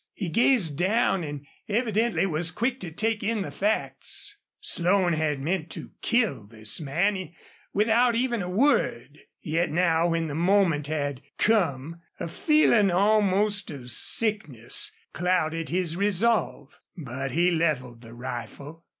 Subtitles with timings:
[0.15, 4.35] He gazed down and evidently was quick to take in the facts.
[4.59, 7.31] Slone had meant to kill this man
[7.71, 13.91] without even a word, yet now when the moment had come a feeling almost of
[13.91, 16.73] sickness clouded his resolve.
[16.97, 18.83] But he leveled the rifle.